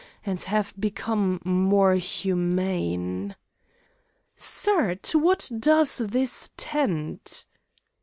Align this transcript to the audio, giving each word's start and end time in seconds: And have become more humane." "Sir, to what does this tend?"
And 0.25 0.41
have 0.41 0.73
become 0.79 1.39
more 1.45 1.93
humane." 1.93 3.35
"Sir, 4.35 4.95
to 4.95 5.19
what 5.19 5.47
does 5.59 5.99
this 5.99 6.49
tend?" 6.57 7.45